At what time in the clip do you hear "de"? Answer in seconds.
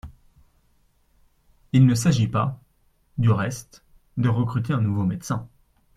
4.17-4.29